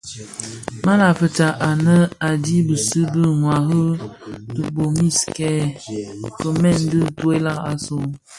[0.85, 1.97] Ma fitsa anë
[2.27, 3.81] a dhi bisi bi ňwari
[4.53, 5.61] tibomis nken
[6.37, 7.97] kimèn dhi toilag asu,